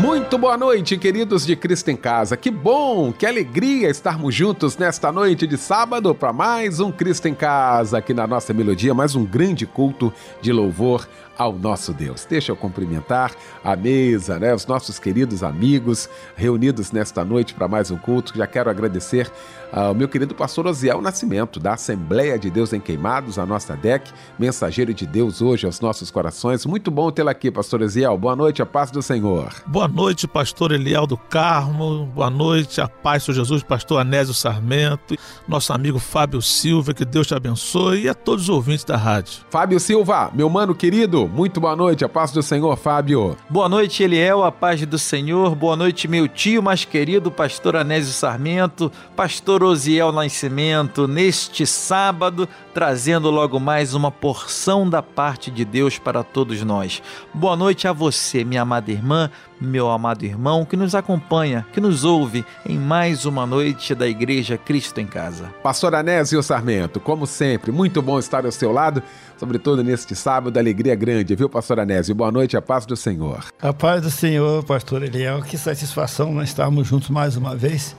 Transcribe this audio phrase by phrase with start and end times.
[0.00, 2.36] Muito boa noite, queridos de Cristo em Casa.
[2.36, 7.34] Que bom, que alegria estarmos juntos nesta noite de sábado para mais um Cristo em
[7.34, 12.24] Casa aqui na nossa melodia, mais um grande culto de louvor ao nosso Deus.
[12.24, 13.32] Deixa eu cumprimentar
[13.64, 18.36] a mesa, né, os nossos queridos amigos reunidos nesta noite para mais um culto.
[18.36, 19.28] Já quero agradecer
[19.72, 24.10] ao meu querido pastor Osiel Nascimento, da Assembleia de Deus em Queimados, a nossa DEC,
[24.38, 26.64] mensageiro de Deus hoje aos nossos corações.
[26.64, 28.16] Muito bom tê-lo aqui, pastor Osiel.
[28.16, 29.52] Boa noite, a paz do Senhor.
[29.66, 32.06] Boa noite, pastor Eliel do Carmo.
[32.06, 37.26] Boa noite, a paz do Jesus, pastor Anésio Sarmento, nosso amigo Fábio Silva, que Deus
[37.26, 39.40] te abençoe e a todos os ouvintes da rádio.
[39.50, 43.36] Fábio Silva, meu mano querido, muito boa noite, a paz do Senhor, Fábio.
[43.50, 45.54] Boa noite, Eliel, a paz do Senhor.
[45.54, 53.30] Boa noite, meu tio mais querido, pastor Anésio Sarmento, pastor Osiel Nascimento, neste sábado, trazendo
[53.30, 57.02] logo mais uma porção da parte de Deus para todos nós.
[57.32, 62.04] Boa noite a você, minha amada irmã, meu amado irmão, que nos acompanha, que nos
[62.04, 65.52] ouve em mais uma noite da Igreja Cristo em Casa.
[65.62, 69.02] Pastor Anésio Sarmento, como sempre, muito bom estar ao seu lado,
[69.36, 72.14] sobretudo neste sábado, alegria grande, viu, Pastor Anésio?
[72.14, 73.44] Boa noite, a paz do Senhor.
[73.60, 77.96] A paz do Senhor, Pastor Eliel, que satisfação nós estarmos juntos mais uma vez.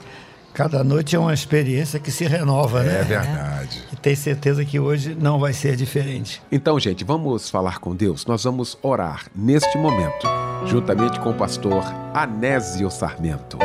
[0.52, 3.00] Cada noite é uma experiência que se renova, é né?
[3.00, 3.82] É verdade.
[3.92, 6.42] E tenho certeza que hoje não vai ser diferente.
[6.50, 8.26] Então, gente, vamos falar com Deus.
[8.26, 10.26] Nós vamos orar neste momento,
[10.66, 13.58] juntamente com o pastor Anésio Sarmento.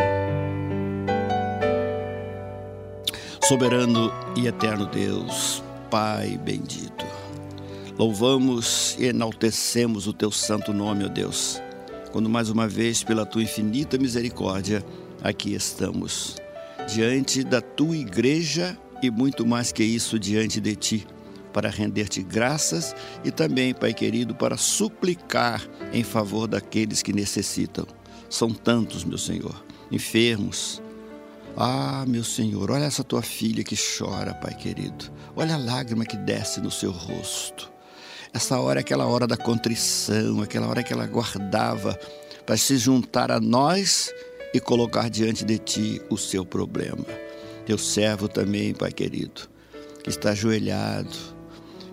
[3.47, 7.05] Soberano e eterno Deus, Pai bendito,
[7.97, 11.61] louvamos e enaltecemos o teu santo nome, ó Deus,
[12.11, 14.83] quando mais uma vez, pela tua infinita misericórdia,
[15.21, 16.37] aqui estamos
[16.87, 21.07] diante da tua igreja e muito mais que isso diante de ti,
[21.53, 27.85] para render-te graças e também, Pai querido, para suplicar em favor daqueles que necessitam.
[28.29, 30.81] São tantos, meu Senhor, enfermos.
[31.55, 35.05] Ah, meu Senhor, olha essa tua filha que chora, Pai querido.
[35.35, 37.71] Olha a lágrima que desce no seu rosto.
[38.33, 41.97] Essa hora é aquela hora da contrição, aquela hora que ela guardava
[42.45, 44.13] para se juntar a nós
[44.55, 47.05] e colocar diante de ti o seu problema.
[47.65, 49.49] Teu servo também, Pai querido,
[50.01, 51.35] que está ajoelhado.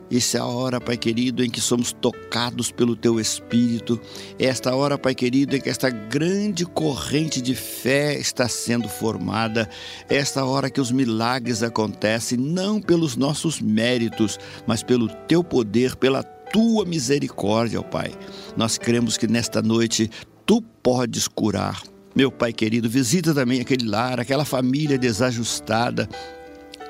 [0.09, 4.01] Isso é a hora, Pai querido, em que somos tocados pelo Teu Espírito.
[4.39, 9.69] Esta hora, Pai querido, em que esta grande corrente de fé está sendo formada.
[10.09, 16.23] Esta hora que os milagres acontecem, não pelos nossos méritos, mas pelo Teu poder, pela
[16.23, 18.13] Tua misericórdia, ó Pai.
[18.57, 20.09] Nós cremos que nesta noite
[20.45, 21.81] Tu podes curar,
[22.15, 26.09] meu Pai querido, visita também aquele lar, aquela família desajustada,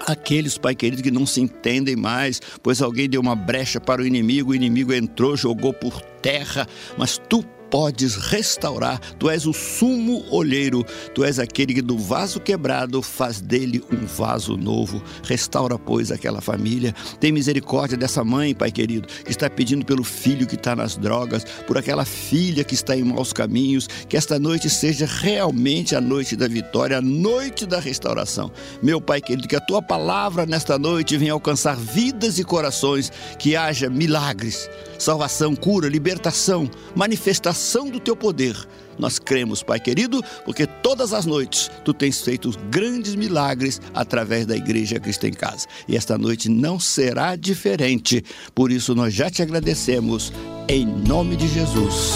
[0.07, 4.07] aqueles, Pai querido, que não se entendem mais, pois alguém deu uma brecha para o
[4.07, 6.67] inimigo, o inimigo entrou, jogou por terra,
[6.97, 9.01] mas tu podes restaurar.
[9.19, 10.85] Tu és o sumo olheiro,
[11.15, 15.03] tu és aquele que do vaso quebrado faz dele um vaso novo.
[15.25, 16.95] Restaura, pois, aquela família.
[17.19, 21.45] Tem misericórdia dessa mãe, Pai querido, que está pedindo pelo filho que está nas drogas,
[21.67, 23.89] por aquela filha que está em maus caminhos.
[24.07, 28.53] Que esta noite seja realmente a noite da vitória, a noite da restauração.
[28.83, 33.57] Meu Pai querido, que a tua palavra nesta noite venha alcançar vidas e corações, que
[33.57, 34.69] haja milagres,
[34.99, 38.57] salvação, cura, libertação, manifestação do teu poder.
[38.99, 44.57] Nós cremos, Pai querido, porque todas as noites tu tens feito grandes milagres através da
[44.57, 45.67] Igreja Cristo em Casa.
[45.89, 48.25] E esta noite não será diferente.
[48.55, 50.33] Por isso nós já te agradecemos
[50.69, 52.13] em nome de Jesus.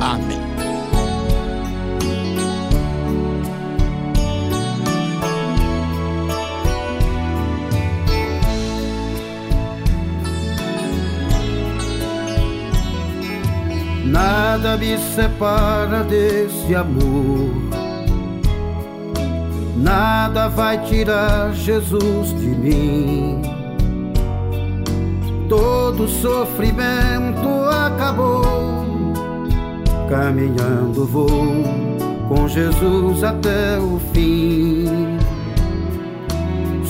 [0.00, 0.69] Amém.
[14.10, 17.48] Nada me separa desse amor.
[19.76, 23.40] Nada vai tirar Jesus de mim.
[25.48, 28.84] Todo sofrimento acabou.
[30.08, 31.62] Caminhando vou
[32.28, 34.86] com Jesus até o fim.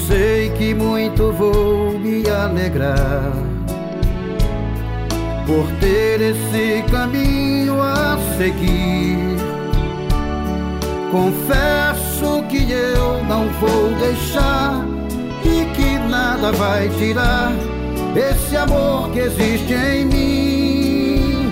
[0.09, 3.50] Sei que muito vou me alegrar
[5.51, 9.19] por ter esse caminho a seguir.
[11.11, 14.87] Confesso que eu não vou deixar
[15.45, 17.51] e que nada vai tirar
[18.15, 21.51] esse amor que existe em mim.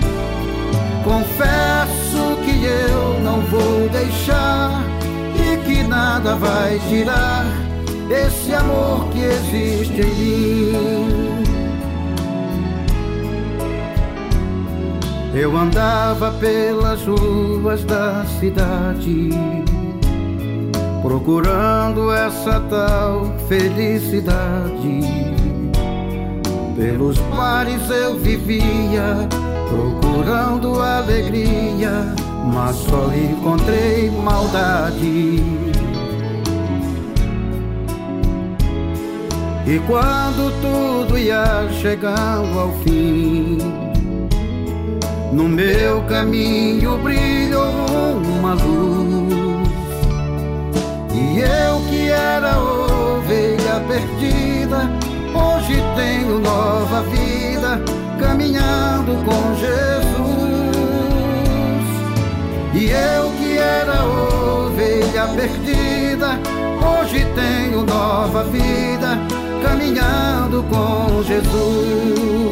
[1.03, 4.81] Confesso que eu não vou deixar
[5.35, 7.45] e que nada vai tirar
[8.09, 11.58] esse amor que existe em mim.
[15.39, 19.29] Eu andava pelas ruas da cidade,
[21.01, 24.99] procurando essa tal felicidade.
[26.75, 29.29] Pelos bares eu vivia,
[29.69, 32.13] procurando alegria,
[32.53, 35.41] mas só encontrei maldade.
[39.65, 43.78] E quando tudo ia chegando ao fim,
[45.31, 49.69] no meu caminho brilhou uma luz.
[51.13, 54.89] E eu que era ovelha perdida,
[55.33, 57.81] hoje tenho nova vida,
[58.19, 60.09] caminhando com Jesus.
[62.73, 66.39] E eu que era ovelha perdida,
[66.81, 69.17] hoje tenho nova vida,
[69.61, 72.49] caminhando com Jesus.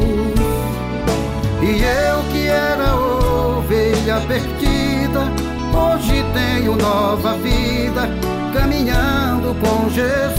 [1.60, 5.20] E eu era ovelha perdida,
[5.72, 8.08] hoje tenho nova vida,
[8.52, 10.38] caminhando com Jesus.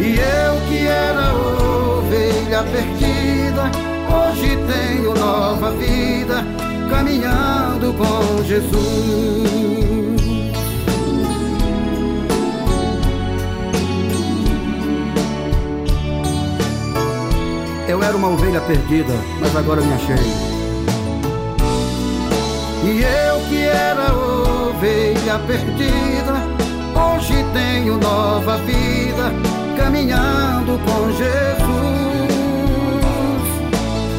[0.00, 3.70] E eu que era ovelha perdida,
[4.08, 6.44] hoje tenho nova vida,
[6.90, 9.81] caminhando com Jesus.
[18.04, 20.16] Era uma ovelha perdida, mas agora me achei.
[22.84, 26.42] E eu que era ovelha perdida,
[26.98, 29.32] hoje tenho nova vida,
[29.76, 31.62] caminhando com Jesus.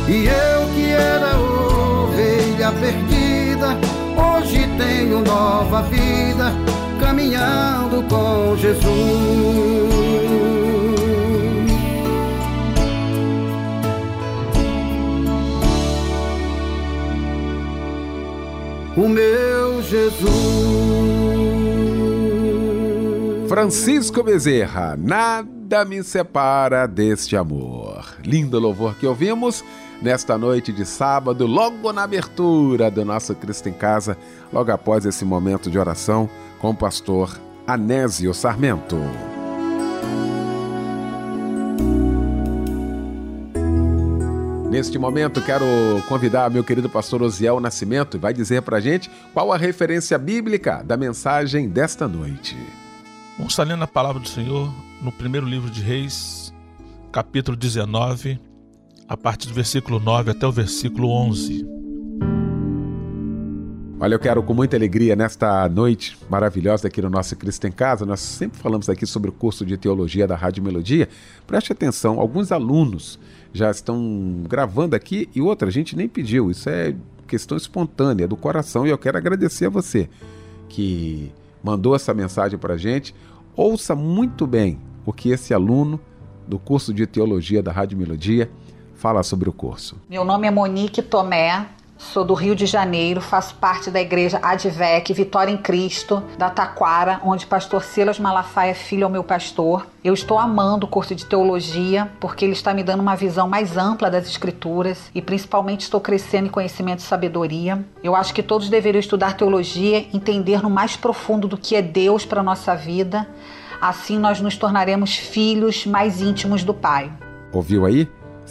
[0.07, 3.77] E eu que era ovelha perdida,
[4.15, 6.53] hoje tenho nova vida,
[7.01, 10.62] caminhando com Jesus.
[18.95, 20.33] O meu Jesus.
[23.47, 28.05] Francisco Bezerra, nada me separa deste amor.
[28.23, 29.63] Lindo louvor que ouvimos
[30.01, 34.17] nesta noite de sábado, logo na abertura do nosso Cristo em Casa,
[34.51, 36.29] logo após esse momento de oração
[36.59, 38.97] com o pastor Anésio Sarmento.
[44.73, 45.67] Neste momento, quero
[46.09, 50.17] convidar meu querido pastor Osiel Nascimento e vai dizer para a gente qual a referência
[50.17, 52.57] bíblica da mensagem desta noite.
[53.37, 56.51] Vamos estar lendo a palavra do Senhor no primeiro livro de Reis,
[57.11, 58.39] capítulo 19,
[59.07, 61.73] a partir do versículo 9 até o versículo 11.
[63.99, 68.07] Olha, eu quero com muita alegria nesta noite maravilhosa aqui no nosso Cristo em Casa.
[68.07, 71.07] Nós sempre falamos aqui sobre o curso de teologia da Rádio Melodia.
[71.45, 73.19] Preste atenção, alguns alunos
[73.53, 76.49] já estão gravando aqui e outra, a gente nem pediu.
[76.49, 76.95] Isso é
[77.27, 80.09] questão espontânea do coração e eu quero agradecer a você
[80.67, 81.31] que
[81.63, 83.15] mandou essa mensagem para a gente.
[83.55, 85.99] Ouça muito bem o que esse aluno
[86.47, 88.49] do curso de teologia da Rádio Melodia
[88.95, 89.97] fala sobre o curso.
[90.09, 91.67] Meu nome é Monique Tomé,
[92.11, 97.19] Sou do Rio de Janeiro, faço parte da igreja Advec Vitória em Cristo, da Taquara,
[97.23, 99.87] onde pastor Silas Malafaia é filho ao meu pastor.
[100.03, 103.77] Eu estou amando o curso de teologia porque ele está me dando uma visão mais
[103.77, 107.83] ampla das escrituras e principalmente estou crescendo em conhecimento e sabedoria.
[108.03, 112.25] Eu acho que todos deveriam estudar teologia, entender no mais profundo do que é Deus
[112.25, 113.27] para a nossa vida.
[113.81, 117.11] Assim nós nos tornaremos filhos mais íntimos do Pai.
[117.51, 118.07] Ouviu aí?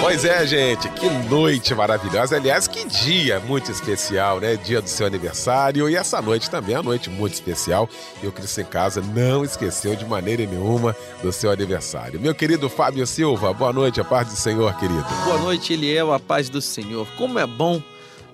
[0.00, 2.36] Pois é, gente, que noite maravilhosa.
[2.36, 4.56] Aliás, que dia muito especial, né?
[4.56, 5.88] Dia do seu aniversário.
[5.88, 7.88] E essa noite também é uma noite muito especial.
[8.22, 12.20] E o Cristo em Casa não esqueceu de maneira nenhuma do seu aniversário.
[12.20, 15.04] Meu querido Fábio Silva, boa noite, a paz do Senhor, querido.
[15.24, 17.06] Boa noite, Eliel, a paz do Senhor.
[17.16, 17.82] Como é bom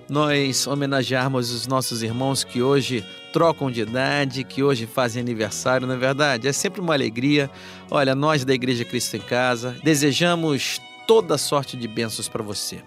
[0.07, 3.03] nós homenagearmos os nossos irmãos que hoje
[3.33, 6.47] trocam de idade, que hoje fazem aniversário, na é verdade?
[6.47, 7.49] É sempre uma alegria.
[7.89, 12.81] Olha, nós da Igreja Cristo em Casa desejamos toda sorte de bênçãos para você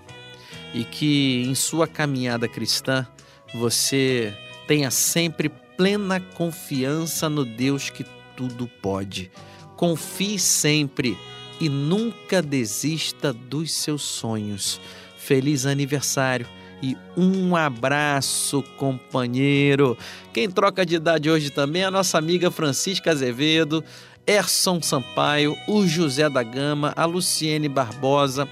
[0.75, 3.07] e que em sua caminhada cristã
[3.55, 4.35] você
[4.67, 8.05] tenha sempre plena confiança no Deus que
[8.37, 9.31] tudo pode.
[9.77, 11.17] Confie sempre
[11.61, 14.81] e nunca desista dos seus sonhos.
[15.17, 16.47] Feliz aniversário
[16.83, 19.97] e um abraço, companheiro.
[20.33, 23.85] Quem troca de idade hoje também é a nossa amiga Francisca Azevedo,
[24.28, 28.47] Erson Sampaio, o José da Gama, a Luciene Barbosa,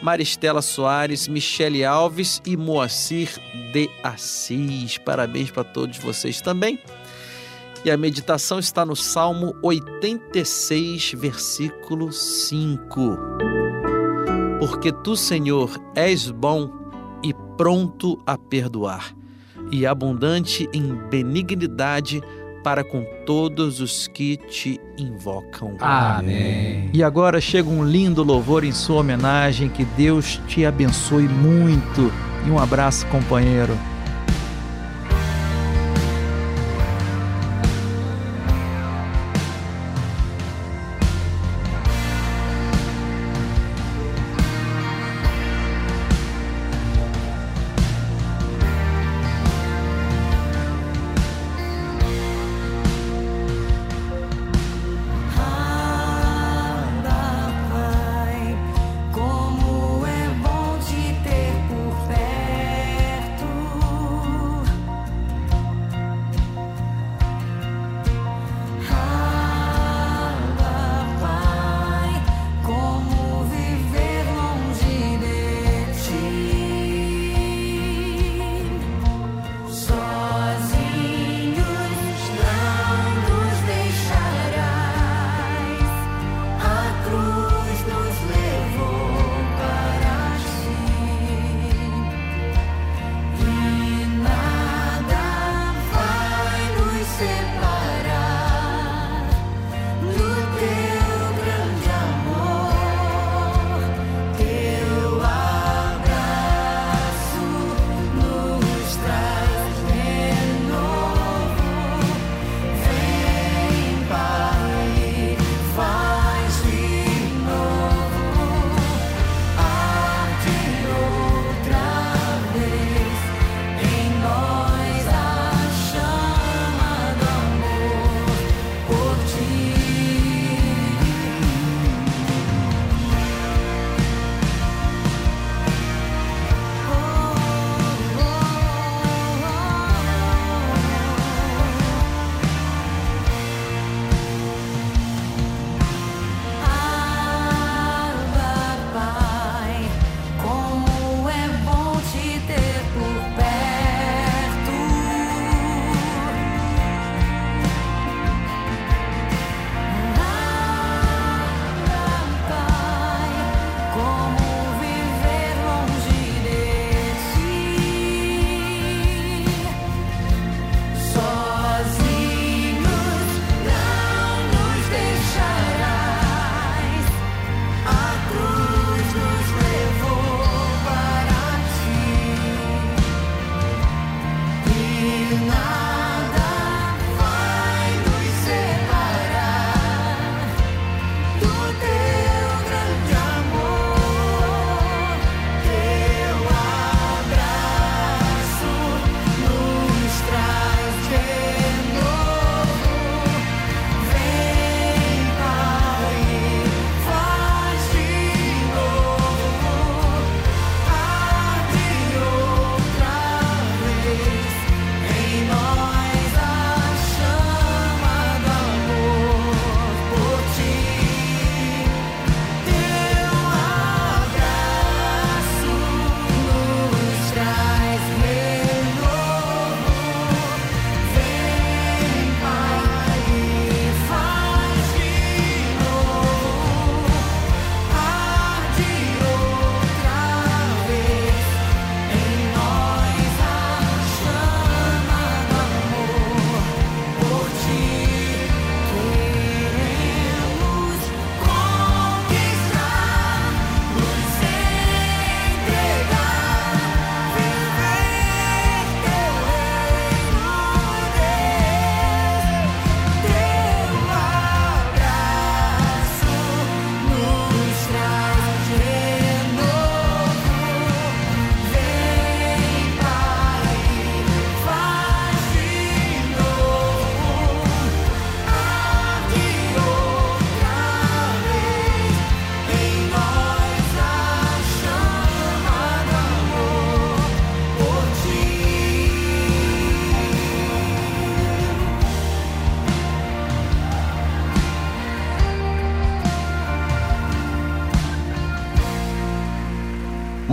[0.00, 3.28] Maristela Soares, Michele Alves e Moacir
[3.70, 4.96] de Assis.
[4.96, 6.80] Parabéns para todos vocês também.
[7.84, 13.18] E a meditação está no Salmo 86, versículo 5.
[14.60, 16.72] Porque tu, Senhor, és bom
[17.22, 19.14] e pronto a perdoar,
[19.70, 22.22] e abundante em benignidade
[22.62, 25.76] para com todos os que te invocam.
[25.80, 26.90] Amém.
[26.92, 29.68] E agora chega um lindo louvor em sua homenagem.
[29.68, 32.12] Que Deus te abençoe muito.
[32.46, 33.76] E um abraço, companheiro.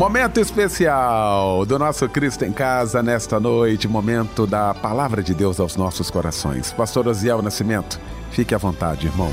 [0.06, 5.76] Momento especial do nosso Cristo em Casa nesta noite, momento da palavra de Deus aos
[5.76, 6.72] nossos corações.
[6.72, 9.32] Pastor Osiel Nascimento, fique à vontade, irmão.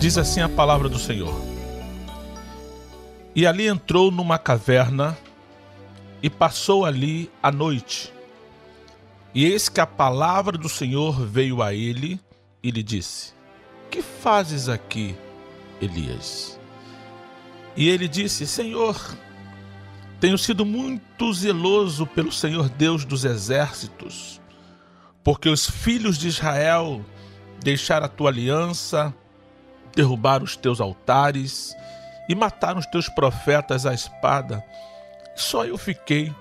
[0.00, 1.32] Diz assim a palavra do Senhor.
[3.36, 5.16] E ali entrou numa caverna
[6.20, 8.12] e passou ali a noite.
[9.32, 12.18] E eis que a palavra do Senhor veio a ele
[12.60, 13.32] e lhe disse:
[13.92, 15.14] Que fazes aqui,
[15.80, 16.63] Elias?
[17.76, 18.96] E ele disse: Senhor,
[20.20, 24.40] tenho sido muito zeloso pelo Senhor Deus dos exércitos,
[25.22, 27.04] porque os filhos de Israel
[27.62, 29.12] deixaram a tua aliança,
[29.94, 31.74] derrubaram os teus altares
[32.28, 34.64] e mataram os teus profetas à espada.
[35.34, 36.32] Só eu fiquei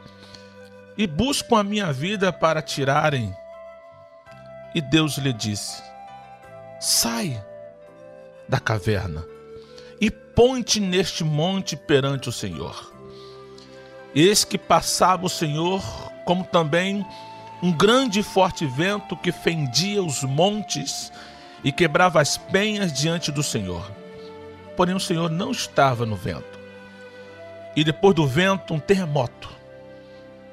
[0.96, 3.36] e buscam a minha vida para tirarem.
[4.76, 5.82] E Deus lhe disse:
[6.80, 7.44] Sai
[8.48, 9.33] da caverna
[10.34, 12.92] e põe-te neste monte perante o Senhor.
[14.16, 15.82] Eis que passava o Senhor,
[16.26, 17.06] como também
[17.62, 21.12] um grande e forte vento que fendia os montes
[21.64, 23.90] e quebrava as penhas diante do Senhor.
[24.76, 26.60] Porém, o Senhor não estava no vento.
[27.76, 29.50] E depois do vento, um terremoto.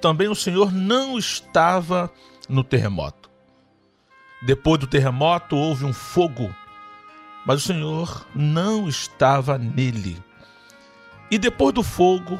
[0.00, 2.10] Também o Senhor não estava
[2.48, 3.30] no terremoto.
[4.42, 6.54] Depois do terremoto, houve um fogo
[7.46, 10.22] mas o Senhor não estava nele.
[11.30, 12.38] E depois do fogo,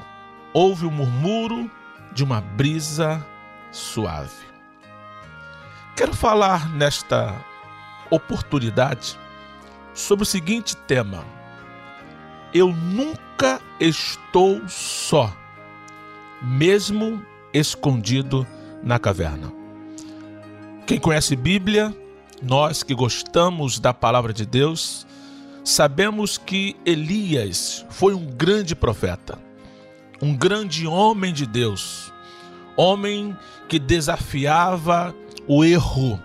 [0.52, 1.71] houve o murmúrio
[2.12, 3.25] de uma brisa
[3.71, 4.50] suave.
[5.97, 7.35] Quero falar nesta
[8.11, 9.19] oportunidade
[9.95, 11.25] sobre o seguinte tema:
[12.52, 15.32] Eu nunca estou só,
[16.43, 18.47] mesmo escondido
[18.82, 19.52] na caverna.
[20.86, 21.95] Quem conhece Bíblia
[22.42, 25.06] nós que gostamos da palavra de Deus,
[25.64, 29.38] sabemos que Elias foi um grande profeta,
[30.22, 32.12] um grande homem de Deus,
[32.76, 33.36] homem
[33.68, 35.14] que desafiava
[35.46, 36.20] o erro,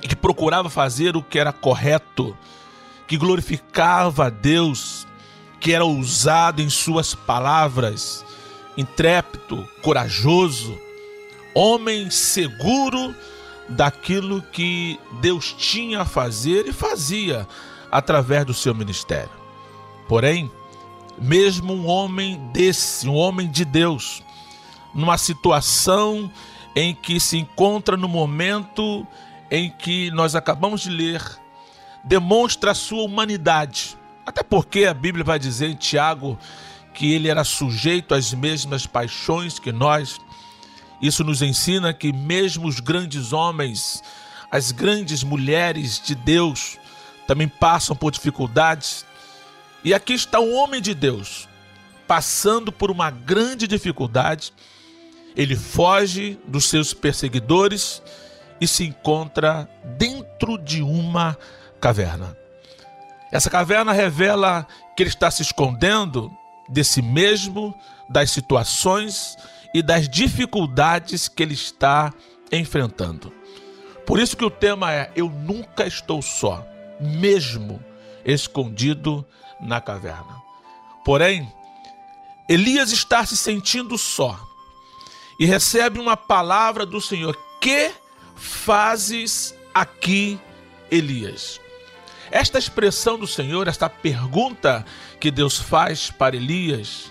[0.00, 2.36] que procurava fazer o que era correto,
[3.06, 5.06] que glorificava a Deus,
[5.58, 8.24] que era ousado em suas palavras,
[8.76, 10.78] intrépido, corajoso,
[11.54, 13.14] homem seguro
[13.70, 17.46] daquilo que Deus tinha a fazer e fazia
[17.90, 19.30] através do seu ministério.
[20.08, 20.50] Porém,
[21.18, 24.22] mesmo um homem desse, um homem de Deus,
[24.94, 26.30] numa situação
[26.74, 29.06] em que se encontra no momento
[29.50, 31.22] em que nós acabamos de ler,
[32.04, 33.96] demonstra a sua humanidade.
[34.24, 36.38] Até porque a Bíblia vai dizer em Tiago
[36.94, 40.20] que ele era sujeito às mesmas paixões que nós,
[41.00, 44.02] isso nos ensina que mesmo os grandes homens,
[44.50, 46.78] as grandes mulheres de Deus,
[47.26, 49.06] também passam por dificuldades.
[49.82, 51.48] E aqui está um homem de Deus,
[52.06, 54.52] passando por uma grande dificuldade.
[55.34, 58.02] Ele foge dos seus perseguidores
[58.60, 61.38] e se encontra dentro de uma
[61.80, 62.36] caverna.
[63.32, 66.30] Essa caverna revela que ele está se escondendo
[66.68, 67.74] de si mesmo,
[68.08, 69.36] das situações
[69.74, 72.12] e das dificuldades que ele está
[72.50, 73.32] enfrentando.
[74.06, 76.66] Por isso que o tema é Eu nunca estou só,
[77.00, 77.82] mesmo
[78.24, 79.24] escondido
[79.60, 80.42] na caverna.
[81.04, 81.52] Porém,
[82.48, 84.38] Elias está se sentindo só
[85.38, 87.92] e recebe uma palavra do Senhor: Que
[88.34, 90.38] fazes aqui,
[90.90, 91.60] Elias?
[92.30, 94.84] Esta expressão do Senhor, esta pergunta
[95.18, 97.09] que Deus faz para Elias,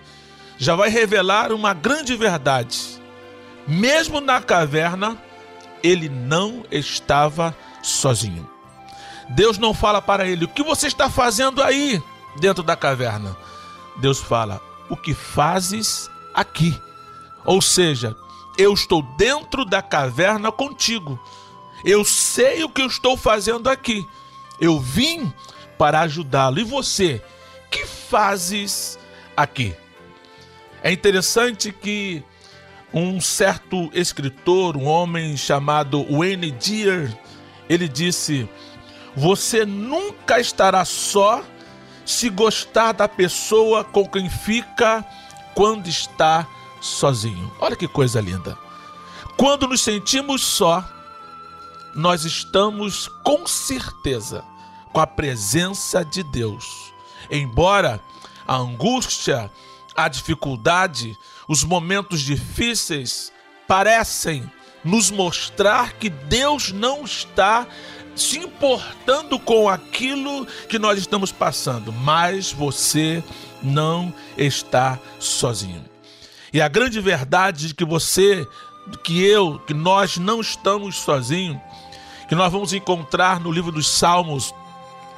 [0.59, 3.01] já vai revelar uma grande verdade.
[3.65, 5.17] Mesmo na caverna,
[5.81, 8.47] ele não estava sozinho.
[9.29, 12.03] Deus não fala para ele: O que você está fazendo aí
[12.39, 13.37] dentro da caverna?
[13.97, 16.77] Deus fala: O que fazes aqui?
[17.45, 18.15] Ou seja,
[18.57, 21.17] eu estou dentro da caverna contigo.
[21.85, 24.05] Eu sei o que eu estou fazendo aqui.
[24.59, 25.31] Eu vim
[25.77, 26.59] para ajudá-lo.
[26.59, 27.23] E você,
[27.71, 28.99] que fazes
[29.37, 29.73] aqui?
[30.83, 32.23] É interessante que
[32.93, 37.15] um certo escritor, um homem chamado Wayne Dyer,
[37.69, 38.49] ele disse:
[39.15, 41.43] Você nunca estará só
[42.05, 45.05] se gostar da pessoa com quem fica
[45.53, 46.47] quando está
[46.81, 47.51] sozinho.
[47.59, 48.57] Olha que coisa linda.
[49.37, 50.83] Quando nos sentimos só,
[51.95, 54.43] nós estamos com certeza
[54.91, 56.93] com a presença de Deus.
[57.29, 58.01] Embora
[58.47, 59.51] a angústia,
[60.05, 63.31] a dificuldade, os momentos difíceis
[63.67, 64.49] parecem
[64.83, 67.67] nos mostrar que Deus não está
[68.15, 73.23] se importando com aquilo que nós estamos passando, mas você
[73.61, 75.83] não está sozinho.
[76.51, 78.47] E a grande verdade de que você,
[79.03, 81.59] que eu, que nós não estamos sozinhos,
[82.27, 84.53] que nós vamos encontrar no livro dos Salmos,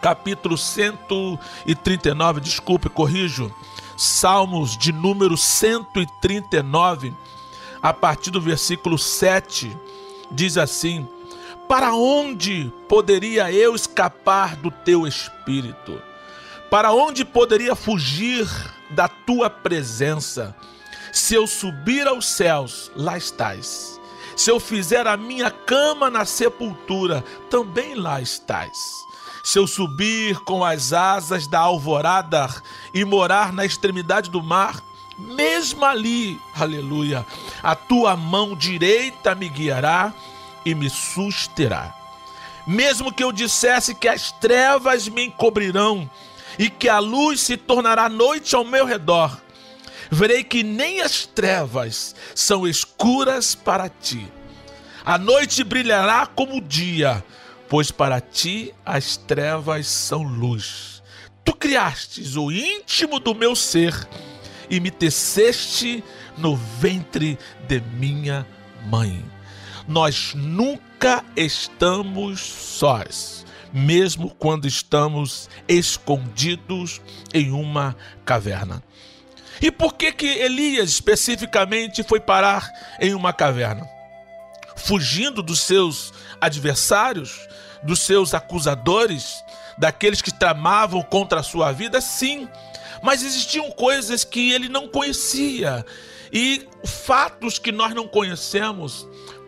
[0.02, 3.54] capítulo 139, desculpe, corrijo,
[4.04, 7.14] Salmos de número 139,
[7.84, 9.78] a partir do versículo 7,
[10.32, 11.08] diz assim:
[11.68, 16.02] Para onde poderia eu escapar do teu espírito?
[16.68, 18.48] Para onde poderia fugir
[18.90, 20.56] da tua presença?
[21.14, 24.02] Se eu subir aos céus, lá estás.
[24.36, 29.11] Se eu fizer a minha cama na sepultura, também lá estás
[29.44, 32.50] se eu subir com as asas da alvorada
[32.94, 34.82] e morar na extremidade do mar,
[35.18, 37.26] mesmo ali, aleluia,
[37.62, 40.14] a tua mão direita me guiará
[40.66, 41.96] e me susterá.
[42.66, 46.10] Mesmo que eu dissesse que as trevas me encobrirão
[46.58, 49.36] e que a luz se tornará noite ao meu redor,
[50.10, 54.28] verei que nem as trevas são escuras para ti.
[55.04, 57.24] A noite brilhará como o dia,
[57.72, 61.02] pois para ti as trevas são luz.
[61.42, 63.96] Tu criastes o íntimo do meu ser
[64.70, 66.04] e me teceste
[66.38, 68.46] no ventre de minha
[68.88, 69.24] mãe.
[69.88, 77.00] Nós nunca estamos sós, mesmo quando estamos escondidos
[77.34, 78.84] em uma caverna.
[79.62, 84.01] E por que que Elias especificamente foi parar em uma caverna?
[84.84, 87.48] Fugindo dos seus adversários,
[87.84, 89.44] dos seus acusadores,
[89.78, 92.48] daqueles que tramavam contra a sua vida, sim.
[93.02, 95.86] Mas existiam coisas que ele não conhecia.
[96.32, 99.08] E fatos que nós não conhecemos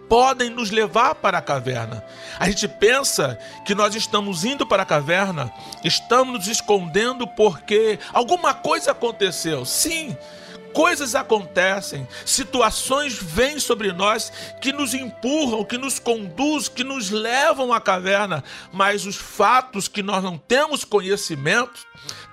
[0.09, 2.03] podem nos levar para a caverna.
[2.37, 5.51] A gente pensa que nós estamos indo para a caverna,
[5.83, 9.65] estamos nos escondendo porque alguma coisa aconteceu.
[9.65, 10.15] Sim,
[10.73, 14.31] coisas acontecem, situações vêm sobre nós
[14.61, 20.03] que nos empurram, que nos conduzem, que nos levam à caverna, mas os fatos que
[20.03, 21.85] nós não temos conhecimento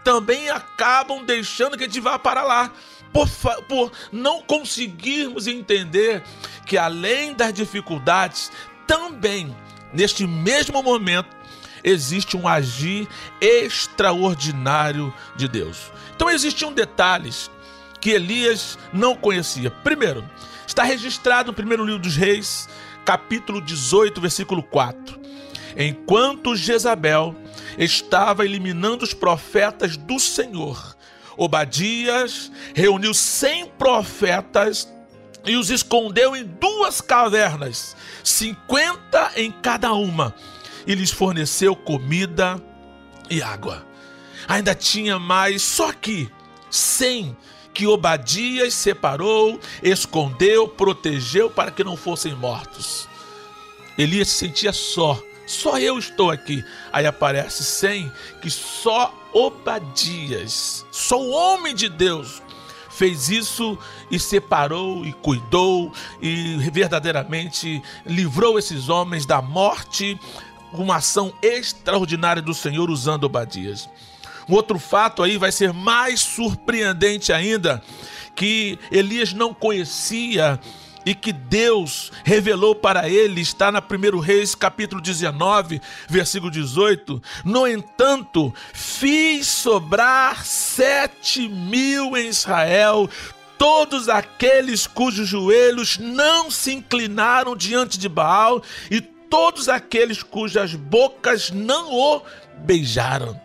[0.03, 2.72] também acabam deixando que a gente vá para lá.
[3.12, 3.29] Por,
[3.68, 6.22] por não conseguirmos entender
[6.64, 8.53] que além das dificuldades,
[8.87, 9.55] também
[9.92, 11.29] neste mesmo momento
[11.83, 13.09] existe um agir
[13.40, 15.90] extraordinário de Deus.
[16.14, 17.50] Então existiam detalhes
[18.01, 19.71] que Elias não conhecia.
[19.71, 20.25] Primeiro,
[20.67, 22.69] está registrado no primeiro livro dos Reis,
[23.05, 25.21] capítulo 18, versículo 4.
[25.77, 27.35] Enquanto Jezabel
[27.79, 30.97] estava eliminando os profetas do Senhor,
[31.37, 34.89] Obadias reuniu cem profetas
[35.45, 40.35] e os escondeu em duas cavernas, cinquenta em cada uma,
[40.87, 42.61] e lhes forneceu comida
[43.31, 43.87] e água.
[44.47, 46.31] Ainda tinha mais, só que
[46.71, 47.37] cem
[47.81, 53.09] que Obadias separou, escondeu, protegeu para que não fossem mortos.
[53.97, 55.19] Elias se sentia só.
[55.47, 56.62] Só eu estou aqui.
[56.93, 58.12] Aí aparece sem
[58.43, 62.43] que só Obadias, só o homem de Deus,
[62.90, 63.79] fez isso
[64.11, 65.90] e separou e cuidou
[66.21, 70.21] e verdadeiramente livrou esses homens da morte,
[70.71, 73.88] uma ação extraordinária do Senhor usando Obadias.
[74.51, 77.81] Um outro fato aí vai ser mais surpreendente ainda,
[78.35, 80.59] que Elias não conhecia
[81.07, 87.23] e que Deus revelou para ele, está na 1 Reis, capítulo 19, versículo 18.
[87.45, 93.09] No entanto, fiz sobrar sete mil em Israel,
[93.57, 101.53] todos aqueles cujos joelhos não se inclinaram diante de Baal, e todos aqueles cujas bocas
[101.53, 102.23] não o
[102.59, 103.41] beijaram.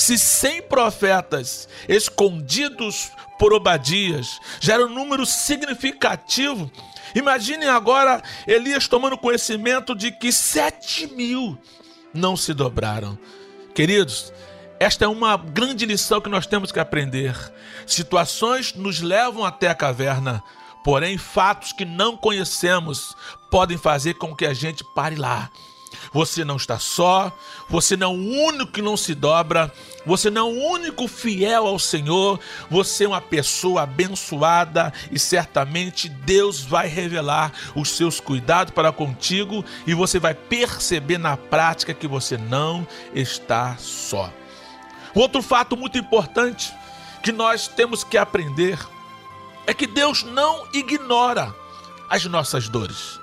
[0.00, 6.72] Se cem profetas escondidos por Obadias já era um número significativo,
[7.14, 11.58] imaginem agora Elias tomando conhecimento de que sete mil
[12.14, 13.18] não se dobraram.
[13.74, 14.32] Queridos,
[14.80, 17.36] esta é uma grande lição que nós temos que aprender.
[17.86, 20.42] Situações nos levam até a caverna,
[20.82, 23.14] porém, fatos que não conhecemos
[23.50, 25.50] podem fazer com que a gente pare lá
[26.12, 27.32] você não está só,
[27.68, 29.72] você não é o único que não se dobra,
[30.04, 36.08] você não é o único fiel ao Senhor, você é uma pessoa abençoada e certamente
[36.08, 42.06] Deus vai revelar os seus cuidados para contigo e você vai perceber na prática que
[42.06, 44.32] você não está só.
[45.14, 46.72] Outro fato muito importante
[47.22, 48.78] que nós temos que aprender
[49.66, 51.54] é que Deus não ignora
[52.08, 53.20] as nossas dores.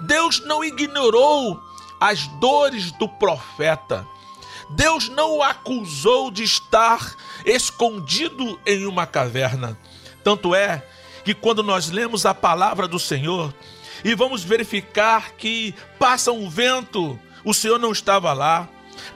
[0.00, 1.62] Deus não ignorou
[2.04, 4.06] as dores do profeta.
[4.68, 7.14] Deus não o acusou de estar
[7.46, 9.78] escondido em uma caverna.
[10.22, 10.86] Tanto é
[11.24, 13.54] que quando nós lemos a palavra do Senhor
[14.04, 18.68] e vamos verificar que passa um vento, o Senhor não estava lá.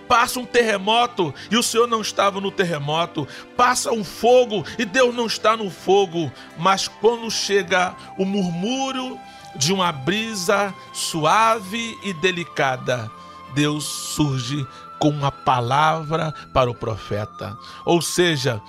[0.09, 3.29] Passa um terremoto e o Senhor não estava no terremoto.
[3.55, 6.33] Passa um fogo e Deus não está no fogo.
[6.57, 9.21] Mas quando chega o murmúrio
[9.59, 13.11] de uma brisa suave e delicada,
[13.55, 14.67] Deus surge
[14.99, 17.57] com uma palavra para o profeta.
[17.85, 18.61] Ou seja,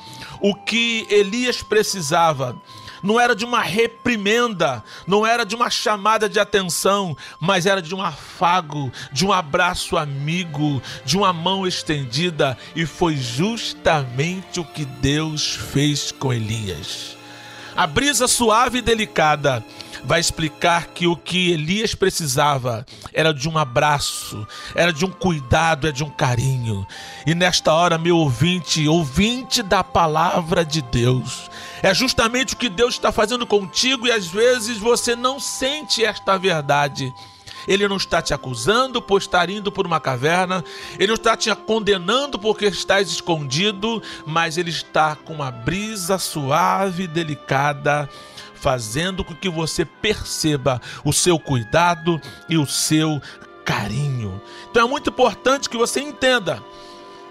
[0.42, 2.60] o que Elias precisava
[3.02, 7.96] não era de uma reprimenda, não era de uma chamada de atenção, mas era de
[7.96, 14.86] um afago, de um abraço amigo, de uma mão estendida, e foi justamente o que
[14.86, 17.18] Deus fez com Elias.
[17.76, 19.64] A brisa suave e delicada
[20.04, 25.88] vai explicar que o que Elias precisava era de um abraço, era de um cuidado,
[25.88, 26.86] é de um carinho.
[27.26, 31.50] E nesta hora, meu ouvinte, ouvinte da palavra de Deus,
[31.82, 36.38] é justamente o que Deus está fazendo contigo e às vezes você não sente esta
[36.38, 37.14] verdade.
[37.68, 40.64] Ele não está te acusando por estar indo por uma caverna,
[40.96, 47.04] ele não está te condenando porque estás escondido, mas ele está com uma brisa suave
[47.04, 48.10] e delicada
[48.60, 53.22] fazendo com que você perceba o seu cuidado e o seu
[53.66, 54.42] carinho.
[54.70, 56.64] Então é muito importante que você entenda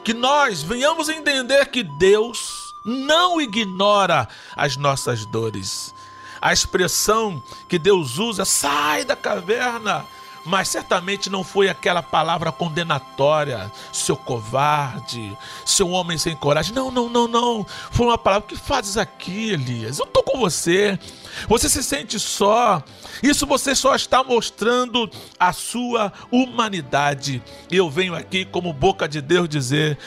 [0.05, 5.95] que nós venhamos entender que Deus não ignora as nossas dores.
[6.41, 10.07] A expressão que Deus usa, sai da caverna,
[10.45, 15.37] mas certamente não foi aquela palavra condenatória, seu covarde,
[15.67, 16.75] seu homem sem coragem.
[16.75, 17.67] Não, não, não, não.
[17.91, 19.99] Foi uma palavra que fazes aqui, Elias.
[19.99, 20.99] Eu estou com você.
[21.47, 22.83] Você se sente só.
[23.23, 27.43] Isso você só está mostrando a sua humanidade.
[27.71, 29.99] E eu venho aqui, como boca de Deus, dizer: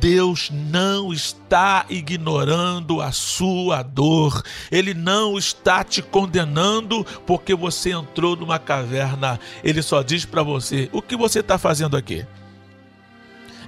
[0.00, 4.42] Deus não está ignorando a sua dor.
[4.70, 9.40] Ele não está te condenando porque você entrou numa caverna.
[9.64, 12.26] Ele só diz para você: o que você está fazendo aqui?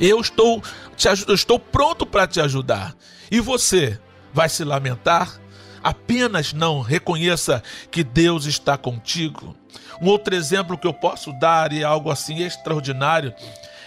[0.00, 0.62] Eu estou,
[0.96, 2.94] te, eu estou pronto para te ajudar.
[3.30, 3.98] E você
[4.32, 5.40] vai se lamentar?
[5.82, 9.56] Apenas não reconheça que Deus está contigo.
[10.00, 13.34] Um outro exemplo que eu posso dar, e é algo assim extraordinário,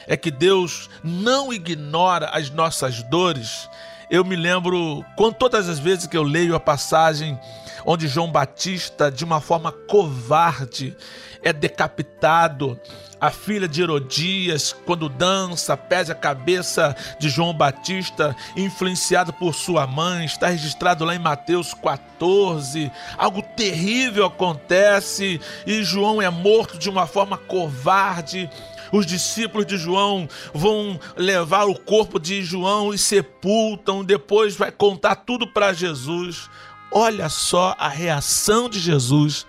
[0.07, 3.69] é que Deus não ignora as nossas dores.
[4.09, 7.39] Eu me lembro, com todas as vezes que eu leio a passagem
[7.85, 10.95] onde João Batista, de uma forma covarde,
[11.43, 12.79] é decapitado.
[13.19, 19.85] A filha de Herodias, quando dança, pesa a cabeça de João Batista, influenciado por sua
[19.85, 22.91] mãe, está registrado lá em Mateus 14.
[23.17, 28.49] Algo terrível acontece e João é morto de uma forma covarde.
[28.91, 35.15] Os discípulos de João vão levar o corpo de João e sepultam, depois vai contar
[35.15, 36.49] tudo para Jesus.
[36.91, 39.45] Olha só a reação de Jesus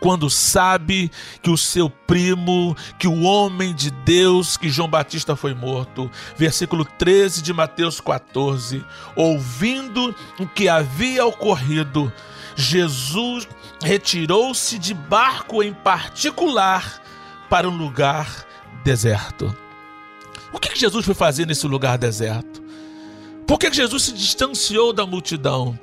[0.00, 1.10] quando sabe
[1.42, 6.10] que o seu primo, que o homem de Deus, que João Batista foi morto.
[6.36, 8.84] Versículo 13 de Mateus 14.
[9.14, 12.10] Ouvindo o que havia ocorrido,
[12.56, 13.46] Jesus
[13.82, 17.02] retirou-se de barco em particular
[17.50, 18.46] para um lugar
[18.82, 19.54] deserto.
[20.52, 22.62] O que Jesus foi fazer nesse lugar deserto?
[23.46, 25.78] Por que Jesus se distanciou da multidão?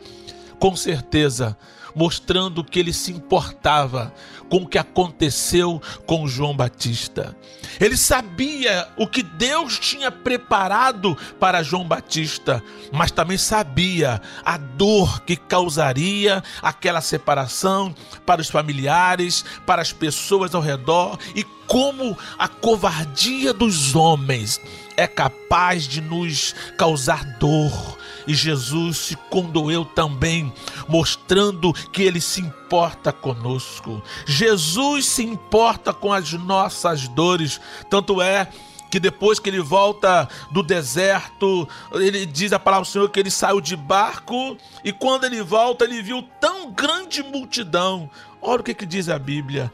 [0.60, 1.58] Com certeza,
[1.96, 4.14] mostrando que ele se importava
[4.50, 7.36] com o que aconteceu com João Batista.
[7.80, 15.22] Ele sabia o que Deus tinha preparado para João Batista, mas também sabia a dor
[15.22, 17.94] que causaria aquela separação
[18.26, 24.60] para os familiares, para as pessoas ao redor e como a covardia dos homens
[24.96, 30.52] é capaz de nos causar dor, e Jesus se condoeu também,
[30.90, 34.04] mostrando que ele se importa conosco.
[34.26, 38.50] Jesus se importa com as nossas dores, tanto é
[38.92, 43.32] que depois que ele volta do deserto, ele diz a palavra do Senhor que ele
[43.32, 48.10] saiu de barco e quando ele volta, ele viu tão grande multidão.
[48.42, 49.72] Olha o que, que diz a Bíblia.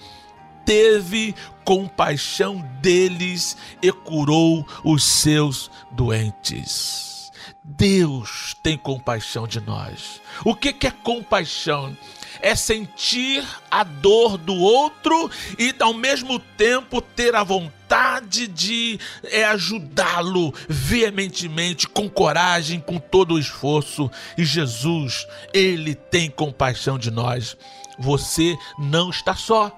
[0.64, 7.32] Teve compaixão deles e curou os seus doentes.
[7.64, 10.22] Deus tem compaixão de nós.
[10.44, 11.96] O que, é compaixão?
[12.42, 19.46] É sentir a dor do outro e ao mesmo tempo ter a vontade de é,
[19.46, 24.10] ajudá-lo veementemente, com coragem, com todo o esforço.
[24.38, 27.56] E Jesus, ele tem compaixão de nós.
[28.00, 29.72] Você não está só.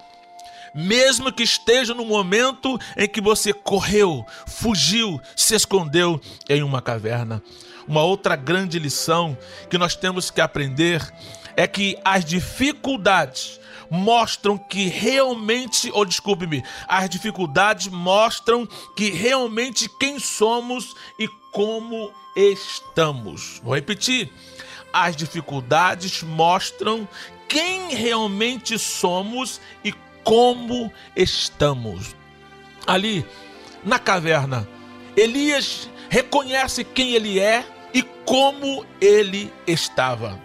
[0.75, 7.41] mesmo que esteja no momento em que você correu, fugiu, se escondeu em uma caverna.
[7.87, 9.37] Uma outra grande lição
[9.69, 11.01] que nós temos que aprender
[11.55, 20.19] é que as dificuldades mostram que realmente, ou desculpe-me, as dificuldades mostram que realmente quem
[20.19, 23.61] somos e como estamos.
[23.63, 24.31] Vou repetir.
[24.91, 27.07] As dificuldades mostram
[27.47, 32.15] quem realmente somos e como estamos.
[32.87, 33.25] Ali,
[33.83, 34.67] na caverna,
[35.15, 40.44] Elias reconhece quem ele é e como ele estava.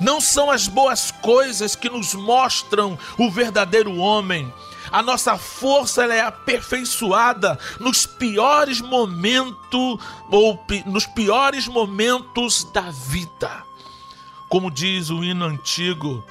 [0.00, 4.52] Não são as boas coisas que nos mostram o verdadeiro homem.
[4.90, 9.98] A nossa força é aperfeiçoada nos piores momentos
[10.30, 13.64] ou nos piores momentos da vida.
[14.48, 16.22] Como diz o hino antigo,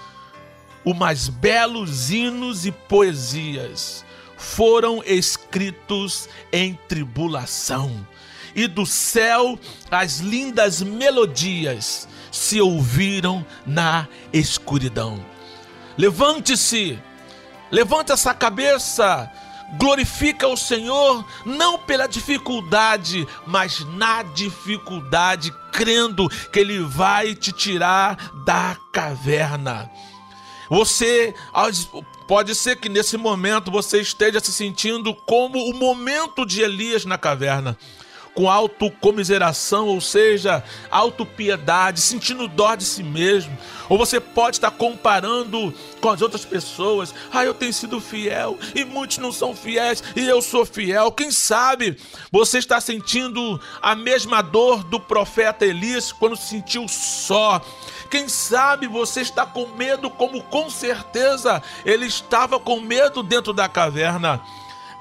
[0.86, 4.06] os mais belos hinos e poesias
[4.38, 8.06] foram escritos em tribulação,
[8.56, 9.58] e do céu
[9.90, 12.08] as lindas melodias
[12.42, 15.24] se ouviram na escuridão.
[15.96, 16.98] Levante-se,
[17.70, 19.32] levante essa cabeça,
[19.78, 28.32] glorifica o Senhor, não pela dificuldade, mas na dificuldade, crendo que Ele vai te tirar
[28.44, 29.92] da caverna.
[30.68, 31.36] Você
[32.28, 37.20] pode ser que nesse momento você esteja se sentindo como o momento de Elias na
[37.20, 37.78] caverna
[38.34, 43.58] com autocomiseração, ou seja, autopiedade, sentindo dó de si mesmo.
[43.90, 47.14] Ou você pode estar comparando com as outras pessoas.
[47.32, 51.12] Ah, eu tenho sido fiel e muitos não são fiéis e eu sou fiel.
[51.12, 51.98] Quem sabe
[52.32, 57.62] você está sentindo a mesma dor do profeta Elias quando se sentiu só.
[58.10, 63.70] Quem sabe você está com medo, como com certeza ele estava com medo dentro da
[63.70, 64.42] caverna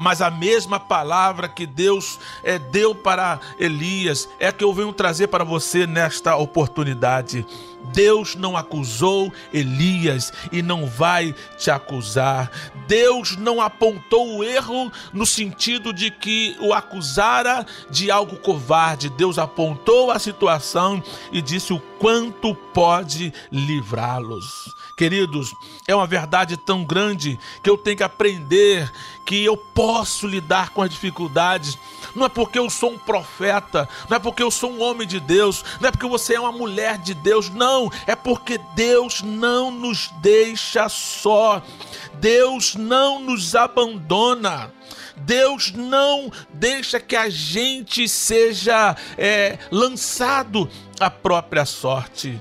[0.01, 5.27] mas a mesma palavra que Deus é, deu para Elias é que eu venho trazer
[5.27, 7.47] para você nesta oportunidade.
[7.93, 12.51] Deus não acusou Elias e não vai te acusar.
[12.89, 19.11] Deus não apontou o erro no sentido de que o acusara de algo covarde.
[19.11, 24.75] Deus apontou a situação e disse o quanto pode livrá-los.
[25.01, 25.55] Queridos,
[25.89, 28.93] é uma verdade tão grande que eu tenho que aprender
[29.25, 31.79] que eu posso lidar com as dificuldades.
[32.15, 35.19] Não é porque eu sou um profeta, não é porque eu sou um homem de
[35.19, 39.71] Deus, não é porque você é uma mulher de Deus, não, é porque Deus não
[39.71, 41.63] nos deixa só,
[42.17, 44.71] Deus não nos abandona.
[45.17, 52.39] Deus não deixa que a gente seja é, lançado à própria sorte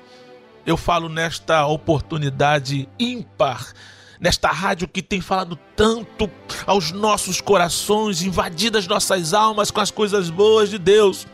[0.70, 3.74] eu falo nesta oportunidade ímpar,
[4.20, 6.30] nesta rádio que tem falado tanto
[6.68, 11.26] aos nossos corações, invadido as nossas almas com as coisas boas de Deus.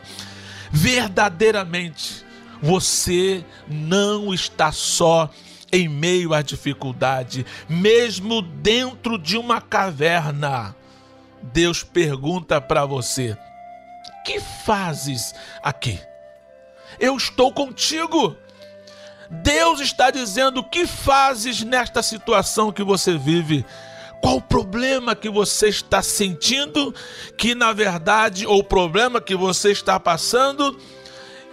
[0.70, 2.24] Verdadeiramente,
[2.62, 5.28] você não está só
[5.70, 10.74] em meio à dificuldade, mesmo dentro de uma caverna.
[11.42, 13.36] Deus pergunta para você:
[14.24, 16.00] que fazes aqui?
[16.98, 18.34] Eu estou contigo.
[19.30, 23.64] Deus está dizendo: o que fazes nesta situação que você vive?
[24.20, 26.94] Qual o problema que você está sentindo,
[27.36, 30.78] que na verdade, ou o problema que você está passando,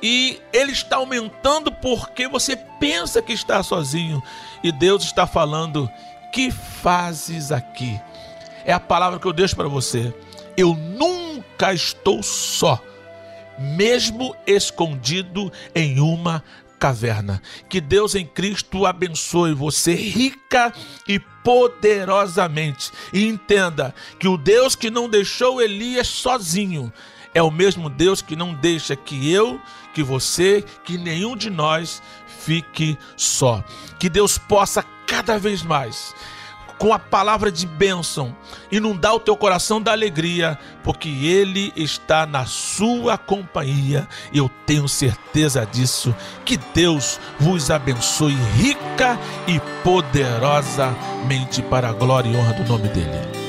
[0.01, 4.21] e ele está aumentando porque você pensa que está sozinho,
[4.63, 5.89] e Deus está falando:
[6.31, 7.99] que fazes aqui?
[8.65, 10.13] É a palavra que eu deixo para você.
[10.55, 12.81] Eu nunca estou só,
[13.57, 16.43] mesmo escondido em uma
[16.83, 17.41] caverna.
[17.69, 20.73] Que Deus em Cristo abençoe você rica
[21.07, 22.91] e poderosamente.
[23.13, 26.91] E entenda que o Deus que não deixou Elias sozinho
[27.33, 29.61] é o mesmo Deus que não deixa que eu,
[29.93, 32.03] que você, que nenhum de nós
[32.39, 33.63] fique só.
[33.97, 36.13] Que Deus possa cada vez mais
[36.83, 38.35] com a palavra de bênção,
[38.69, 44.05] inundar o teu coração da alegria, porque Ele está na sua companhia.
[44.33, 46.13] Eu tenho certeza disso.
[46.43, 49.17] Que Deus vos abençoe rica
[49.47, 53.42] e poderosamente para a glória e honra do nome dEle.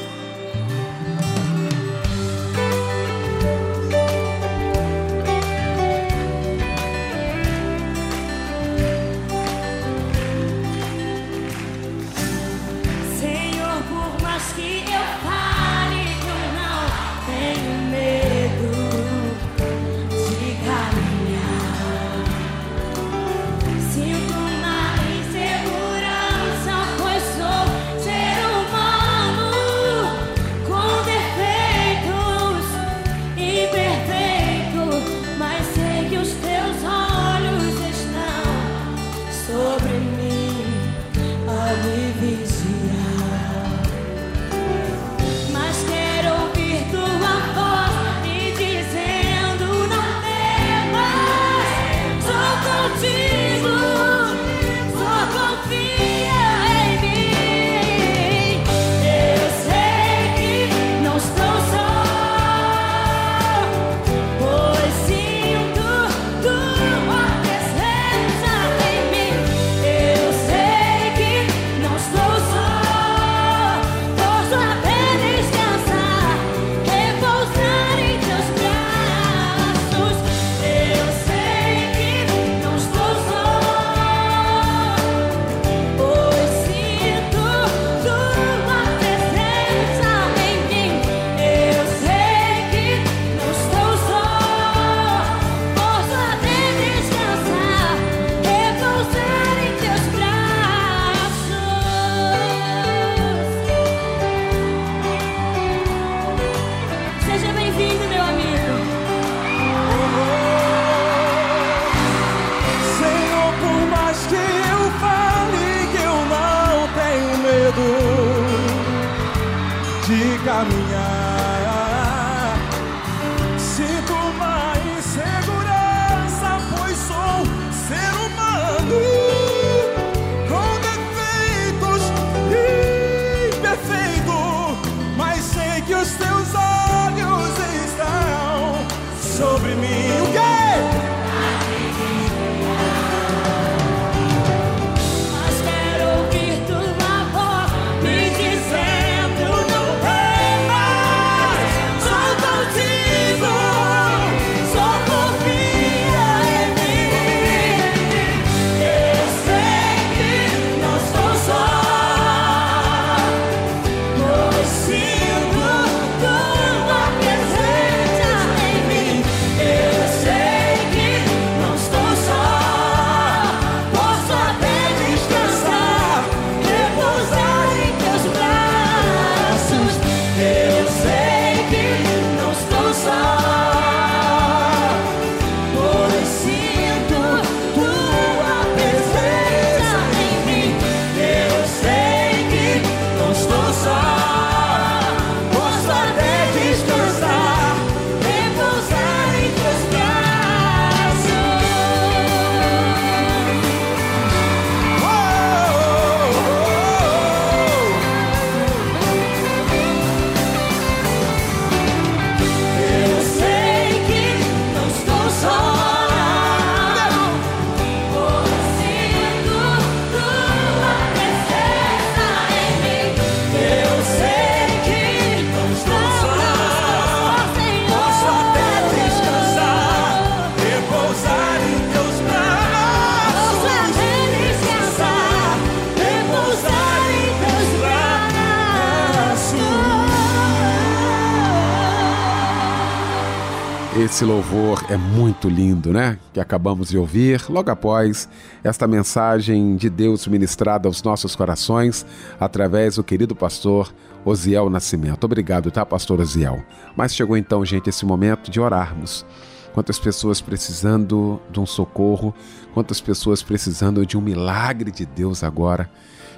[244.14, 246.20] Esse louvor é muito lindo, né?
[246.32, 248.28] Que acabamos de ouvir logo após
[248.62, 252.06] esta mensagem de Deus ministrada aos nossos corações
[252.38, 253.92] através do querido pastor
[254.24, 255.24] Osiel Nascimento.
[255.24, 256.62] Obrigado, tá, pastor Osiel?
[256.94, 259.26] Mas chegou então, gente, esse momento de orarmos.
[259.72, 262.32] Quantas pessoas precisando de um socorro,
[262.72, 265.90] quantas pessoas precisando de um milagre de Deus agora.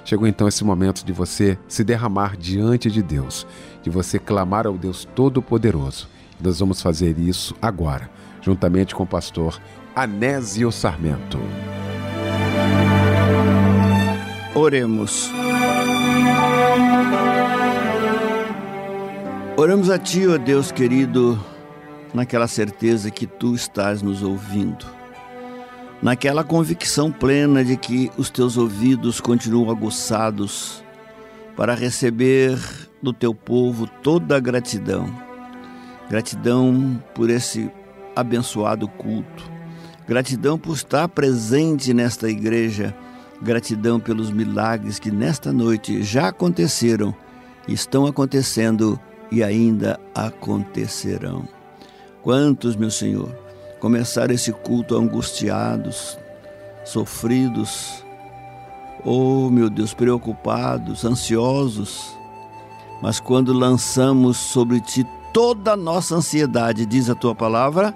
[0.03, 3.45] Chegou então esse momento de você se derramar diante de Deus,
[3.83, 8.09] de você clamar ao Deus Todo-Poderoso nós vamos fazer isso agora,
[8.41, 9.59] juntamente com o pastor
[9.95, 11.39] Anésio Sarmento.
[14.53, 15.31] Oremos.
[19.55, 21.43] Oramos a Ti, ó Deus querido,
[22.13, 24.85] naquela certeza que Tu estás nos ouvindo,
[26.01, 30.83] naquela convicção plena de que os Teus ouvidos continuam aguçados
[31.55, 32.59] para receber
[33.01, 35.26] do Teu povo toda a gratidão
[36.09, 37.69] Gratidão por esse
[38.15, 39.51] abençoado culto.
[40.07, 42.95] Gratidão por estar presente nesta igreja.
[43.41, 47.13] Gratidão pelos milagres que nesta noite já aconteceram,
[47.67, 48.99] estão acontecendo
[49.31, 51.47] e ainda acontecerão.
[52.23, 53.29] Quantos, meu Senhor,
[53.79, 56.17] começaram esse culto angustiados,
[56.83, 58.03] sofridos,
[59.05, 62.17] oh meu Deus, preocupados, ansiosos,
[63.01, 65.05] mas quando lançamos sobre ti
[65.37, 67.95] toda nossa ansiedade, diz a tua palavra,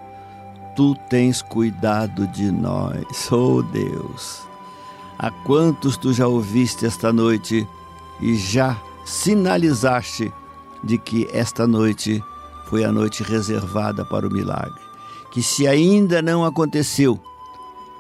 [0.76, 4.44] tu tens cuidado de nós, oh Deus.
[5.18, 7.68] A quantos tu já ouviste esta noite
[8.22, 10.32] e já sinalizaste
[10.84, 12.24] de que esta noite
[12.68, 14.80] foi a noite reservada para o milagre.
[15.32, 17.20] Que se ainda não aconteceu,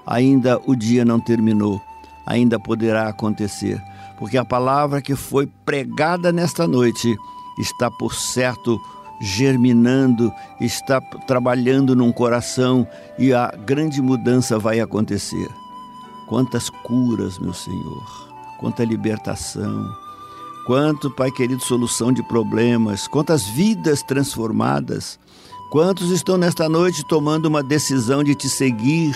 [0.05, 1.81] ainda o dia não terminou,
[2.27, 3.81] ainda poderá acontecer,
[4.19, 7.17] porque a palavra que foi pregada nesta noite
[7.57, 8.79] está por certo
[9.21, 12.87] germinando, está trabalhando num coração
[13.19, 15.47] e a grande mudança vai acontecer.
[16.27, 19.85] Quantas curas, meu Senhor, quanta libertação,
[20.65, 25.19] quanto, Pai querido, solução de problemas, quantas vidas transformadas,
[25.69, 29.15] quantos estão nesta noite tomando uma decisão de te seguir,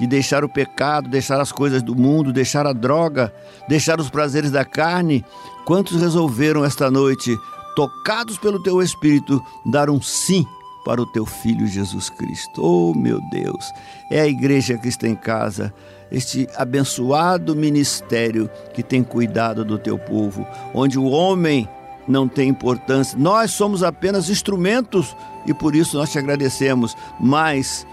[0.00, 3.32] de deixar o pecado, deixar as coisas do mundo, deixar a droga,
[3.68, 5.22] deixar os prazeres da carne.
[5.66, 7.38] Quantos resolveram esta noite
[7.80, 10.46] tocados pelo teu Espírito, dar um sim
[10.84, 12.62] para o teu Filho Jesus Cristo.
[12.62, 13.72] Oh, meu Deus,
[14.10, 15.72] é a Igreja Cristã em Casa,
[16.12, 21.66] este abençoado ministério que tem cuidado do teu povo, onde o homem
[22.06, 25.16] não tem importância, nós somos apenas instrumentos
[25.46, 27.86] e por isso nós te agradecemos, mas.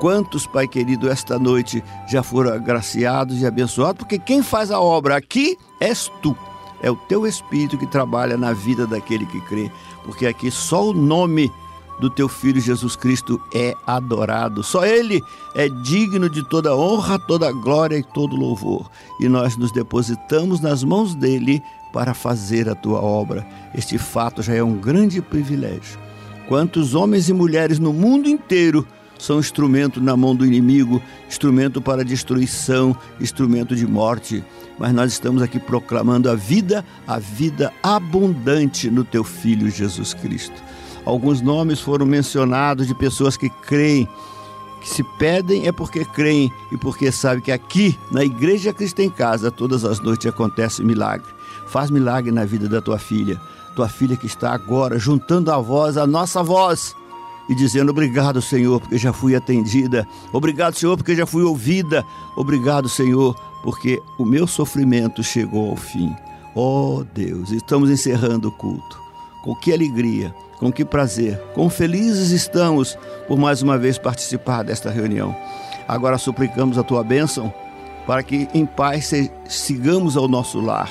[0.00, 3.98] Quantos, Pai querido, esta noite já foram agraciados e abençoados?
[3.98, 6.36] Porque quem faz a obra aqui és tu.
[6.82, 9.70] É o teu Espírito que trabalha na vida daquele que crê,
[10.04, 11.52] porque aqui só o nome
[11.98, 14.62] do teu Filho Jesus Cristo é adorado.
[14.62, 15.20] Só Ele
[15.54, 18.88] é digno de toda honra, toda glória e todo louvor.
[19.20, 21.62] E nós nos depositamos nas mãos dele
[21.92, 23.46] para fazer a tua obra.
[23.74, 25.98] Este fato já é um grande privilégio.
[26.46, 28.86] Quantos homens e mulheres no mundo inteiro
[29.18, 34.44] são instrumento na mão do inimigo, instrumento para destruição, instrumento de morte.
[34.78, 40.62] Mas nós estamos aqui proclamando a vida, a vida abundante no teu filho Jesus Cristo.
[41.04, 44.08] Alguns nomes foram mencionados de pessoas que creem,
[44.80, 49.10] que se pedem é porque creem e porque sabem que aqui, na Igreja Cristo em
[49.10, 51.26] Casa, todas as noites acontece milagre.
[51.66, 53.40] Faz milagre na vida da tua filha,
[53.74, 56.94] tua filha que está agora juntando a voz, a nossa voz,
[57.48, 60.06] e dizendo: Obrigado, Senhor, porque já fui atendida.
[60.32, 62.04] Obrigado, Senhor, porque já fui ouvida.
[62.36, 66.14] Obrigado, Senhor, porque o meu sofrimento chegou ao fim.
[66.54, 68.98] Oh Deus, estamos encerrando o culto.
[69.42, 74.90] Com que alegria com que prazer, quão felizes estamos por mais uma vez participar desta
[74.90, 75.34] reunião.
[75.86, 77.52] Agora suplicamos a tua bênção
[78.06, 79.12] para que em paz
[79.48, 80.90] sigamos ao nosso lar.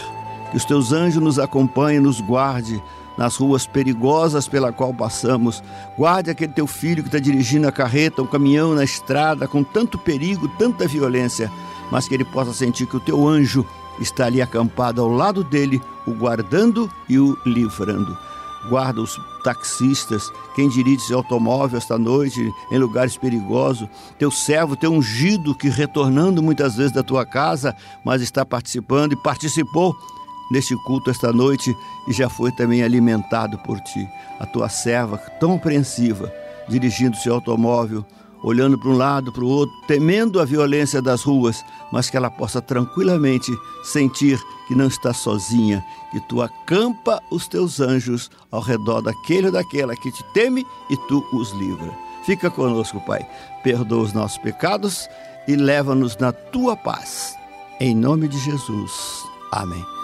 [0.51, 2.81] Que os teus anjos nos acompanhem, nos guarde
[3.17, 5.61] nas ruas perigosas pela qual passamos.
[5.97, 9.97] Guarde aquele teu filho que está dirigindo a carreta, o caminhão na estrada, com tanto
[9.97, 11.51] perigo, tanta violência,
[11.91, 13.65] mas que ele possa sentir que o teu anjo
[13.99, 18.17] está ali acampado ao lado dele, o guardando e o livrando
[18.67, 24.91] guarda os taxistas, quem dirige seu automóvel esta noite em lugares perigosos, teu servo, teu
[24.91, 29.95] ungido que retornando muitas vezes da tua casa, mas está participando e participou
[30.51, 31.75] neste culto esta noite
[32.07, 34.07] e já foi também alimentado por ti.
[34.39, 36.31] A tua serva tão apreensiva,
[36.67, 38.05] dirigindo seu automóvel,
[38.47, 42.31] olhando para um lado, para o outro, temendo a violência das ruas, mas que ela
[42.31, 43.51] possa tranquilamente
[43.83, 49.51] sentir que não está sozinha, que tu acampa os teus anjos ao redor daquele ou
[49.51, 51.91] daquela que te teme e tu os livra.
[52.25, 53.25] Fica conosco, Pai.
[53.63, 55.09] Perdoa os nossos pecados
[55.47, 57.35] e leva-nos na tua paz.
[57.79, 59.23] Em nome de Jesus.
[59.51, 59.96] Amém.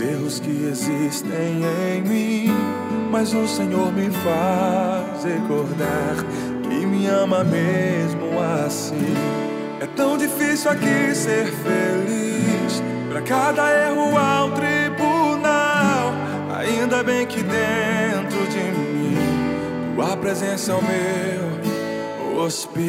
[0.00, 1.62] Os erros que existem
[1.94, 2.50] em mim.
[3.10, 6.16] Mas o Senhor me faz recordar
[6.62, 9.14] que me ama mesmo assim.
[9.80, 12.82] É tão difícil aqui ser feliz.
[13.10, 16.14] Para cada erro há um tribunal.
[16.56, 19.16] Ainda bem que dentro de mim
[19.94, 22.80] tua presença é o meu hospital.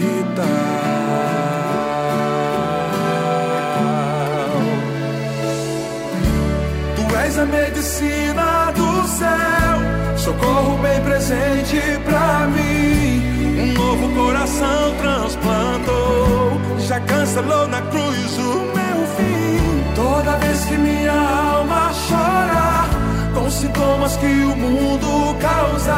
[7.32, 13.24] És a medicina do céu, socorro bem presente pra mim.
[13.58, 19.94] Um novo coração transplantou, já cancelou na cruz o meu fim.
[19.96, 22.90] Toda vez que minha alma chora,
[23.34, 25.96] com sintomas que o mundo causa,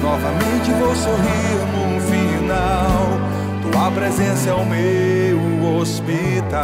[0.00, 3.72] novamente vou sorrir num final.
[3.72, 6.62] Tua presença é o meu hospital.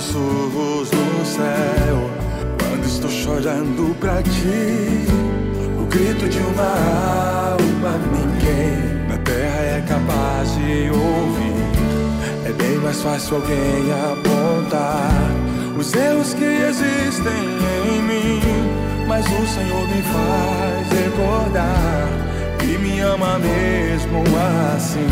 [0.00, 2.10] Sussurros no céu
[2.58, 5.06] quando estou chorando pra ti.
[5.80, 12.48] O grito de uma alma, ninguém terra é capaz de ouvir.
[12.48, 15.10] É bem mais fácil alguém apontar
[15.78, 17.42] os erros que existem
[17.92, 18.40] em mim.
[19.06, 22.08] Mas o Senhor me faz recordar
[22.58, 24.22] que me ama mesmo
[24.76, 25.08] assim.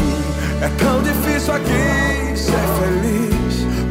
[0.62, 3.36] É tão difícil aqui ser feliz.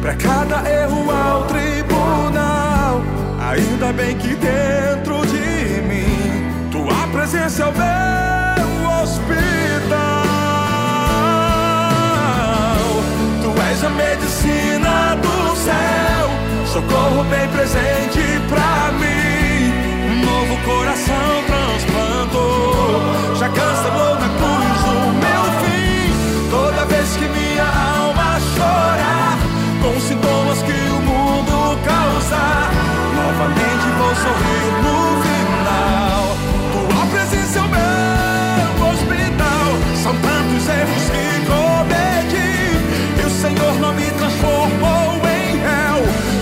[0.00, 3.02] Pra cada erro ao tribunal.
[3.50, 10.26] Ainda bem que dentro de mim tua presença é o meu hospital.
[13.76, 16.30] és a medicina do céu.
[16.66, 19.72] socorro bem presente pra mim.
[20.08, 24.25] Um novo coração transplantou, já cancelou na
[32.34, 36.36] novamente vou sorrir no final.
[36.72, 39.68] Tua presença é o meu hospital,
[40.02, 42.50] são tantos erros que cometi,
[43.20, 45.98] e o Senhor não me transformou em réu.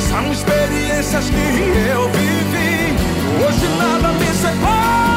[0.08, 2.96] São experiências que eu vivi,
[3.44, 5.13] hoje nada me separa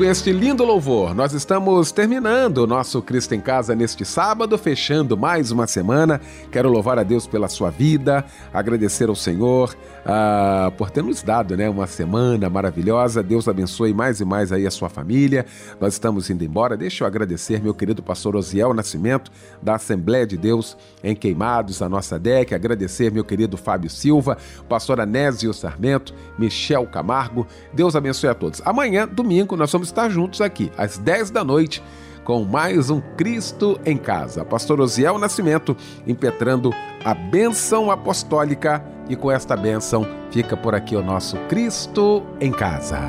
[0.00, 5.14] com este lindo louvor, nós estamos terminando o nosso Cristo em Casa neste sábado, fechando
[5.14, 6.18] mais uma semana.
[6.50, 9.76] Quero louvar a Deus pela sua vida, agradecer ao Senhor
[10.06, 13.22] ah, por ter nos dado né, uma semana maravilhosa.
[13.22, 15.44] Deus abençoe mais e mais aí a sua família.
[15.78, 16.78] Nós estamos indo embora.
[16.78, 19.30] Deixa eu agradecer meu querido pastor Osiel Nascimento,
[19.60, 22.54] da Assembleia de Deus em Queimados, a nossa DEC.
[22.54, 27.46] Agradecer meu querido Fábio Silva, pastor Anésio Sarmento, Michel Camargo.
[27.74, 28.62] Deus abençoe a todos.
[28.64, 31.82] Amanhã, domingo, nós vamos estar juntos aqui, às 10 da noite,
[32.24, 34.44] com mais um Cristo em Casa.
[34.44, 35.76] Pastor Osiel Nascimento
[36.06, 36.72] impetrando
[37.04, 43.00] a bênção apostólica e com esta bênção fica por aqui o nosso Cristo em Casa.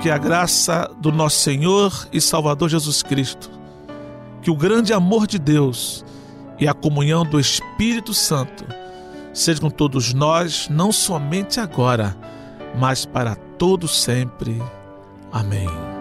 [0.00, 3.50] Que a graça do nosso Senhor e Salvador Jesus Cristo,
[4.40, 6.04] que o grande amor de Deus
[6.58, 8.64] e a comunhão do Espírito Santo
[9.34, 12.16] sejam todos nós, não somente agora,
[12.78, 14.62] mas para todo sempre.
[15.32, 15.97] Amém.